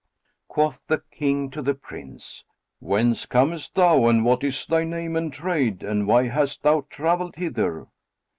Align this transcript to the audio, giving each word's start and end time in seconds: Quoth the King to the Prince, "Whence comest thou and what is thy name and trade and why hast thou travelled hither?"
Quoth 0.47 0.81
the 0.87 1.03
King 1.11 1.51
to 1.51 1.61
the 1.61 1.75
Prince, 1.75 2.43
"Whence 2.79 3.27
comest 3.27 3.75
thou 3.75 4.07
and 4.07 4.25
what 4.25 4.43
is 4.43 4.65
thy 4.65 4.83
name 4.83 5.15
and 5.15 5.31
trade 5.31 5.83
and 5.83 6.07
why 6.07 6.27
hast 6.27 6.63
thou 6.63 6.87
travelled 6.89 7.35
hither?" 7.35 7.85